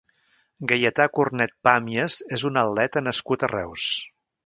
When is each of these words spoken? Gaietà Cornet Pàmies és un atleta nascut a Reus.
Gaietà 0.71 1.05
Cornet 1.17 1.53
Pàmies 1.69 2.19
és 2.39 2.49
un 2.53 2.61
atleta 2.65 3.07
nascut 3.11 3.47
a 3.51 3.55
Reus. 3.57 3.89